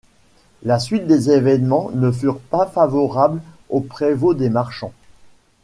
[0.63, 4.93] La suite des événements ne furent pas favorables au prévôt des marchands.